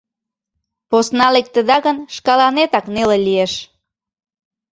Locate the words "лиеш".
3.25-3.53